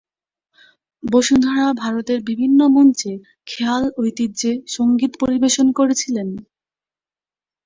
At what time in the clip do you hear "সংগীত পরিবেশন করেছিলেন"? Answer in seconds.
4.75-6.27